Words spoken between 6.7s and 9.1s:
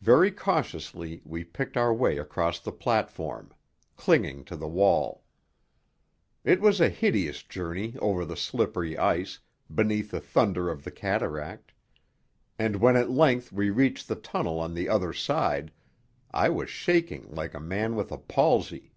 a hideous journey over the slippery